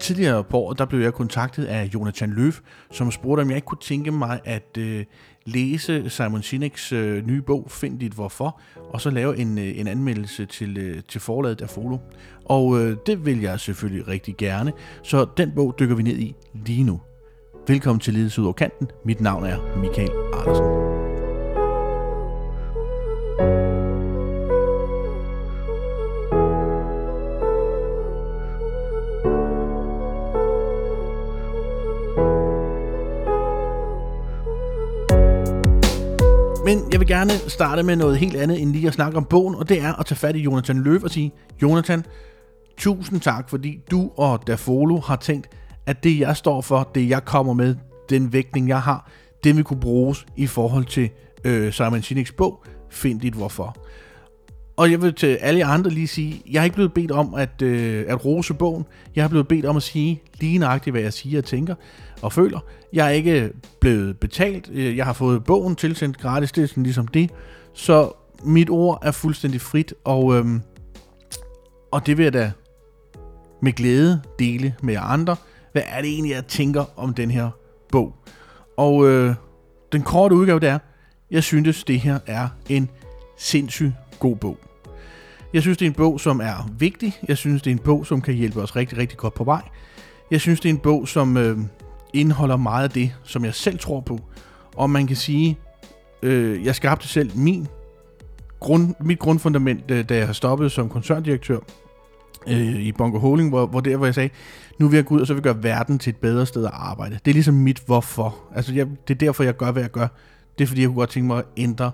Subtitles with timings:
[0.00, 2.60] Tidligere på året, der blev jeg kontaktet af Jonathan Løf,
[2.92, 5.04] som spurgte, om jeg ikke kunne tænke mig at øh,
[5.46, 9.86] læse Simon Sinek's øh, nye bog, Find dit hvorfor, og så lave en, øh, en
[9.86, 11.98] anmeldelse til, øh, til forlaget Folo.
[12.44, 14.72] Og øh, det vil jeg selvfølgelig rigtig gerne,
[15.02, 16.34] så den bog dykker vi ned i
[16.66, 17.00] lige nu.
[17.68, 18.88] Velkommen til Ledes ud over kanten.
[19.04, 20.87] Mit navn er Michael Andersen.
[36.68, 39.54] Men jeg vil gerne starte med noget helt andet end lige at snakke om bogen,
[39.54, 41.32] og det er at tage fat i Jonathan Løv og sige,
[41.62, 42.04] Jonathan,
[42.76, 45.48] tusind tak, fordi du og Dafolo har tænkt,
[45.86, 47.76] at det jeg står for, det jeg kommer med,
[48.10, 49.10] den vægtning jeg har,
[49.44, 51.10] det vil kunne bruges i forhold til
[51.44, 53.76] øh, Simon Sinek's bog, Find dit hvorfor.
[54.78, 57.34] Og jeg vil til alle jer andre lige sige, jeg er ikke blevet bedt om
[57.34, 58.84] at, øh, at rose bogen.
[59.16, 61.74] Jeg er blevet bedt om at sige lige nøjagtigt, hvad jeg siger og tænker
[62.22, 62.60] og føler.
[62.92, 64.70] Jeg er ikke blevet betalt.
[64.72, 67.30] Øh, jeg har fået bogen tilsendt gratis, det er sådan ligesom det.
[67.74, 68.12] Så
[68.44, 70.60] mit ord er fuldstændig frit, og, øhm,
[71.92, 72.52] og det vil jeg da
[73.62, 75.36] med glæde dele med jer andre.
[75.72, 77.50] Hvad er det egentlig, jeg tænker om den her
[77.92, 78.14] bog?
[78.76, 79.34] Og øh,
[79.92, 80.78] den korte udgave, det er,
[81.30, 82.90] jeg synes, det her er en
[83.38, 84.67] sindssygt god bog.
[85.52, 87.18] Jeg synes, det er en bog, som er vigtig.
[87.28, 89.62] Jeg synes, det er en bog, som kan hjælpe os rigtig, rigtig godt på vej.
[90.30, 91.58] Jeg synes, det er en bog, som øh,
[92.12, 94.20] indeholder meget af det, som jeg selv tror på.
[94.76, 95.58] Og man kan sige,
[96.22, 97.66] øh, jeg skabte selv min
[98.60, 101.58] grund, mit grundfundament, øh, da jeg har stoppet som koncerndirektør
[102.48, 104.30] øh, i Bongo Holding, hvor, hvor der, hvor jeg sagde,
[104.78, 106.64] nu vil jeg gå ud, og så vil jeg gøre verden til et bedre sted
[106.64, 107.18] at arbejde.
[107.24, 108.36] Det er ligesom mit hvorfor.
[108.54, 110.08] Altså, jeg, det er derfor, jeg gør, hvad jeg gør.
[110.58, 111.90] Det er, fordi jeg kunne godt tænke mig at ændre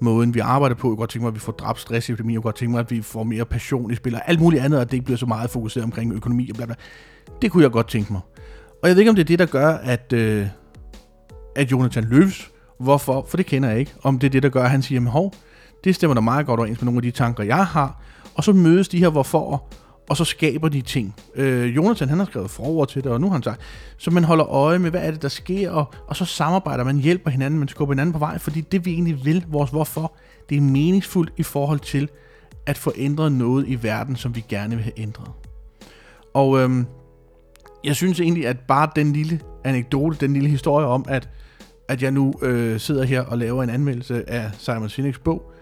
[0.00, 0.88] måden, vi arbejder på.
[0.88, 2.32] Jeg kunne godt tænke mig, at vi får dræbt stress i epidemi.
[2.32, 4.62] Jeg kunne godt tænke mig, at vi får mere passion i spil, og alt muligt
[4.62, 6.74] andet, og det ikke bliver så meget fokuseret omkring økonomi og bla bla.
[7.42, 8.20] Det kunne jeg godt tænke mig.
[8.82, 10.46] Og jeg ved ikke, om det er det, der gør, at, øh,
[11.56, 12.50] at Jonathan løves.
[12.80, 15.00] hvorfor, for det kender jeg ikke, om det er det, der gør, at han siger,
[15.00, 15.32] at hov,
[15.84, 18.02] det stemmer da meget godt overens med nogle af de tanker, jeg har,
[18.34, 19.68] og så mødes de her hvorfor,
[20.08, 21.14] og så skaber de ting.
[21.34, 23.60] Øh, Jonathan, han har skrevet forord til det, og nu har han sagt,
[23.96, 26.98] så man holder øje med, hvad er det, der sker, og, og så samarbejder man,
[26.98, 30.12] hjælper hinanden, man skubber hinanden på vej, fordi det vi egentlig vil, vores hvorfor,
[30.48, 32.08] det er meningsfuldt i forhold til
[32.66, 35.30] at få ændret noget i verden, som vi gerne vil have ændret.
[36.34, 36.86] Og øhm,
[37.84, 41.28] jeg synes egentlig, at bare den lille anekdote, den lille historie om, at,
[41.88, 45.52] at jeg nu øh, sidder her og laver en anmeldelse af Simon Sinek's bog,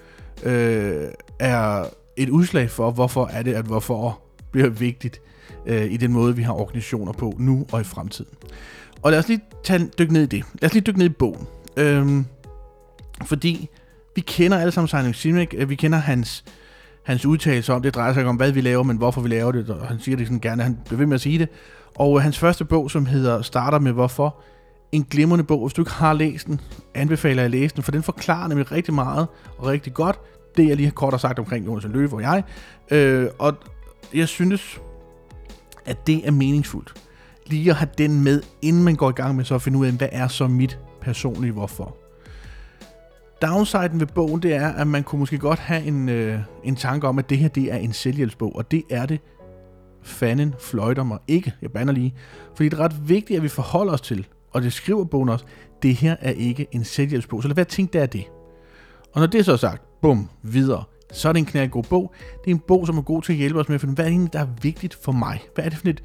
[0.42, 1.08] øh,
[1.38, 1.84] er
[2.16, 5.20] et udslag for, hvorfor er det, at hvorfor bliver vigtigt
[5.66, 8.30] øh, i den måde, vi har organisationer på nu og i fremtiden.
[9.02, 10.44] Og lad os lige tage, dykke ned i det.
[10.60, 11.46] Lad os lige dykke ned i bogen.
[11.76, 12.26] Øhm,
[13.24, 13.68] fordi
[14.16, 16.44] vi kender alle sammen Simon Sinek, øh, vi kender hans,
[17.04, 19.52] hans udtalelser om, det drejer sig ikke om, hvad vi laver, men hvorfor vi laver
[19.52, 21.48] det, og han siger det sådan gerne, han bliver ved med at sige det.
[21.94, 24.42] Og øh, hans første bog, som hedder Starter med Hvorfor,
[24.92, 25.66] en glimrende bog.
[25.66, 26.60] Hvis du ikke har læst den,
[26.94, 29.26] anbefaler jeg at læse den, for den forklarer nemlig rigtig meget
[29.58, 30.18] og rigtig godt
[30.56, 32.42] det, jeg lige har kort har sagt omkring Jonas Løve og jeg.
[32.90, 33.54] Øh, og
[34.14, 34.80] jeg synes,
[35.84, 37.02] at det er meningsfuldt.
[37.46, 39.86] Lige at have den med, inden man går i gang med så at finde ud
[39.86, 41.96] af, hvad er så mit personlige hvorfor.
[43.42, 47.08] Downsiden ved bogen, det er, at man kunne måske godt have en, øh, en tanke
[47.08, 49.20] om, at det her det er en selvhjælpsbog, og det er det
[50.06, 52.14] fanden fløjter mig ikke, jeg banner lige.
[52.56, 55.44] Fordi det er ret vigtigt, at vi forholder os til, og det skriver bogen også,
[55.82, 58.24] det her er ikke en selvhjælpsbog, så lad være at tænke, det er det.
[59.14, 62.12] Og når det er så sagt, bum, videre, så er det en knaldgod bog.
[62.44, 64.06] Det er en bog, som er god til at hjælpe os med at finde, hvad
[64.06, 65.42] er det der er vigtigt for mig?
[65.54, 66.02] Hvad er det for et,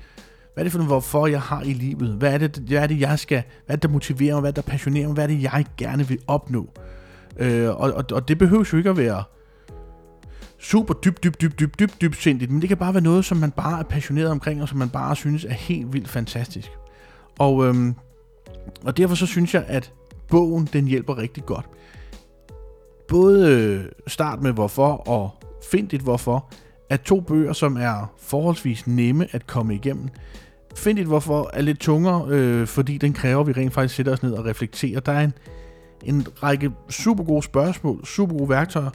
[0.54, 2.10] hvad er det for noget, hvorfor jeg har i livet?
[2.10, 4.42] Hvad er det, hvad er det jeg skal, hvad er det, der motiverer mig?
[4.42, 5.14] Hvad er det, der passionerer mig?
[5.14, 6.70] Hvad er det, jeg gerne vil opnå?
[7.38, 9.24] Øh, og, og, og, det behøver jo ikke at være
[10.60, 13.38] super dybt, dybt, dybt, dybt, dybt, dybt sindigt, men det kan bare være noget, som
[13.38, 16.70] man bare er passioneret omkring, og som man bare synes er helt vildt fantastisk.
[17.40, 17.96] Og, øhm,
[18.84, 19.94] og derfor så synes jeg, at
[20.28, 21.66] bogen, den hjælper rigtig godt.
[23.12, 25.30] Både øh, start med hvorfor og
[25.72, 26.50] find dit hvorfor,
[26.90, 30.10] er to bøger, som er forholdsvis nemme at komme igennem.
[30.76, 34.14] Find dit hvorfor er lidt tungere, øh, fordi den kræver, at vi rent faktisk sætter
[34.14, 35.00] os ned og reflekterer.
[35.00, 35.34] Der er en,
[36.04, 38.90] en række super gode spørgsmål, super gode værktøjer,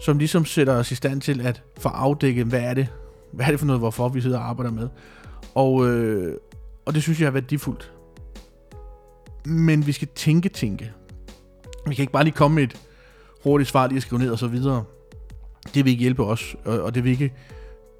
[0.00, 2.88] som ligesom sætter os i stand til at få afdækket, hvad er det,
[3.32, 4.88] hvad er det for noget, hvorfor vi sidder og arbejder med.
[5.54, 6.36] Og, øh,
[6.86, 7.92] og det synes jeg er værdifuldt.
[9.46, 10.92] Men vi skal tænke, tænke.
[11.86, 12.85] Vi kan ikke bare lige komme med et
[13.46, 14.84] hurtigt svar, lige at skrive ned og så videre.
[15.74, 17.32] Det vil ikke hjælpe os, og det vil ikke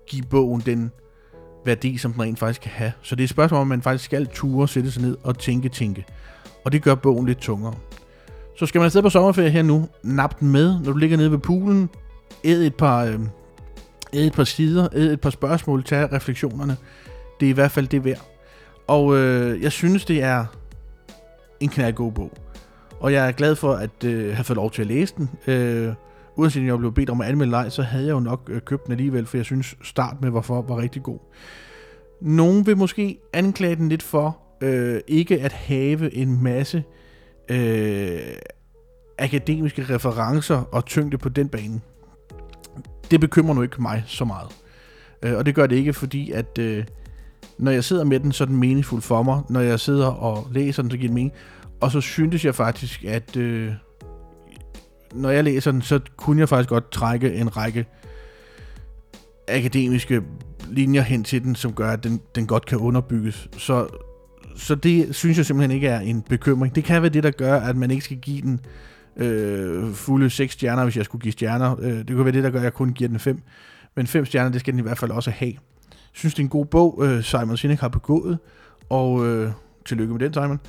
[0.07, 0.91] give bogen den
[1.65, 2.93] værdi, som den rent faktisk kan have.
[3.03, 5.69] Så det er et spørgsmål, om man faktisk skal ture, sætte sig ned og tænke,
[5.69, 6.05] tænke.
[6.65, 7.75] Og det gør bogen lidt tungere.
[8.59, 11.31] Så skal man afsted på sommerferie her nu, nap den med, når du ligger nede
[11.31, 11.91] ved poolen,
[12.45, 13.21] æd et par, øh,
[14.13, 16.77] æd et par sider, æd et par spørgsmål, tag refleksionerne.
[17.41, 18.31] det er i hvert fald det værd.
[18.87, 20.45] Og øh, jeg synes, det er
[21.61, 22.33] en knaldgod bog.
[23.01, 25.31] Og jeg er glad for at øh, have fået lov til at læse den.
[25.47, 25.95] Øh,
[26.37, 28.61] uanset om jeg blev bedt om at anmelde leg, så havde jeg jo nok øh,
[28.61, 31.19] købt den alligevel, for jeg synes start med hvorfor var rigtig god.
[32.21, 36.85] Nogen vil måske anklage den lidt for øh, ikke at have en masse
[37.49, 38.19] øh,
[39.19, 41.81] akademiske referencer og tyngde på den bane.
[43.11, 44.49] Det bekymrer nu ikke mig så meget.
[45.23, 46.85] Øh, og det gør det ikke, fordi at øh,
[47.59, 49.43] når jeg sidder med den, så er den meningsfuld for mig.
[49.49, 51.33] Når jeg sidder og læser den, så giver den mening.
[51.81, 53.73] Og så syntes jeg faktisk, at øh,
[55.15, 57.87] når jeg læser den, så kunne jeg faktisk godt trække en række
[59.49, 60.23] akademiske
[60.71, 63.49] linjer hen til den, som gør, at den, den godt kan underbygges.
[63.59, 63.87] Så,
[64.57, 66.75] så det synes jeg simpelthen ikke er en bekymring.
[66.75, 68.61] Det kan være det, der gør, at man ikke skal give den
[69.17, 71.77] øh, fulde 6 stjerner, hvis jeg skulle give stjerner.
[71.81, 73.43] Øh, det kunne være det, der gør, at jeg kun giver den 5.
[73.97, 75.53] Men fem stjerner, det skal den i hvert fald også have.
[75.91, 78.39] Jeg synes, det er en god bog, øh, Simon Sinek har begået,
[78.89, 79.51] og øh,
[79.85, 80.61] tillykke med den, Simon.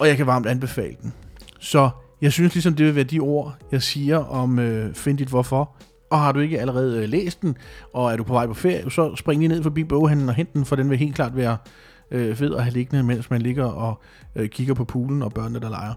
[0.00, 1.12] Og jeg kan varmt anbefale den.
[1.58, 5.28] Så jeg synes ligesom, det vil være de ord, jeg siger om øh, Find dit
[5.28, 5.76] hvorfor.
[6.10, 7.56] Og har du ikke allerede øh, læst den,
[7.92, 10.52] og er du på vej på ferie, så spring lige ned forbi boghandlen og hent
[10.52, 11.56] den, for den vil helt klart være
[12.10, 14.00] øh, fed at have liggende, mens man ligger og
[14.36, 15.94] øh, kigger på poolen og børnene, der leger.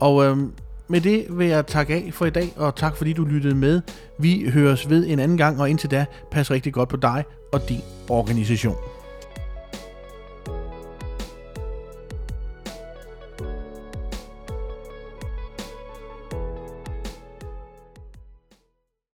[0.00, 0.36] Og øh,
[0.88, 3.80] med det vil jeg takke af for i dag, og tak fordi du lyttede med.
[4.18, 7.68] Vi høres ved en anden gang, og indtil da, pas rigtig godt på dig og
[7.68, 8.93] din organisation.